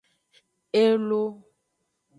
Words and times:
Elo. 0.83 1.23